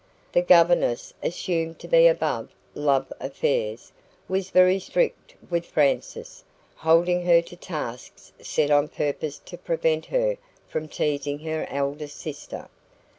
[0.31, 3.91] The governess, assumed to be above love affairs,
[4.27, 6.43] was very strict with Frances,
[6.75, 10.37] holding her to tasks set on purpose to prevent her
[10.67, 12.67] from teasing her eldest sister.